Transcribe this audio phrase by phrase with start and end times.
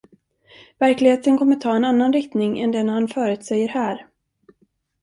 [0.79, 4.07] Verkligheten kommer att ta en annan riktning än den han förutsäger här.